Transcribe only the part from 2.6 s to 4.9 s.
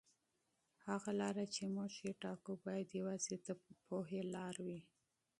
باید یوازې د پوهې لاره وي.